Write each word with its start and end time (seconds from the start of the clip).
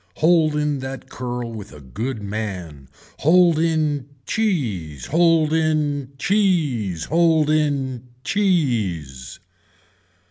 Hold 0.15 0.55
in 0.55 0.79
that 0.79 1.09
curl 1.09 1.51
with 1.53 1.71
a 1.71 1.79
good 1.79 2.23
man. 2.23 2.89
Hold 3.19 3.59
in 3.59 4.09
cheese. 4.25 5.05
Hold 5.05 5.53
in 5.53 6.13
cheese. 6.17 7.05
Hold 7.05 7.51
in 7.51 8.07
cheese. 8.23 9.39